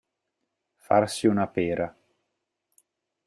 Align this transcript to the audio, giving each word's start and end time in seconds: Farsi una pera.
Farsi 0.87 1.27
una 1.33 1.45
pera. 1.59 1.87